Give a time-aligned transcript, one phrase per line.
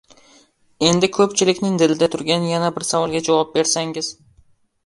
[0.91, 4.11] Endi ko‘pchilikning dilida turgan yana bir savolga javob bersangiz.